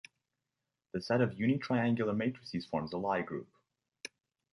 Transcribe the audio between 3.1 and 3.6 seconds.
group.